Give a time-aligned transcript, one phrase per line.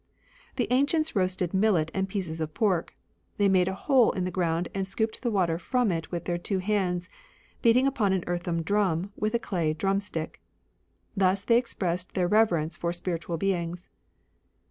[0.55, 2.95] The ancients roasted millet and pieces of pork;
[3.37, 6.39] they made a hole in the ground and scooped the water from it with their
[6.39, 7.07] two hands,
[7.61, 10.41] beating upon an earthen drum with a clay drumstick.
[11.15, 13.89] Thus they expressed their reverence for spiritual beings.